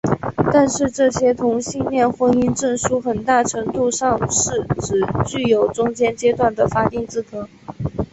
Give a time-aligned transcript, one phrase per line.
[0.51, 7.47] 但是这些同性恋婚姻证书很大程度上是只具有中间阶段的法定资格。